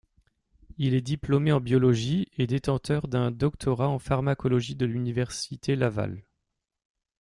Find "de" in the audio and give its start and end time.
4.73-4.87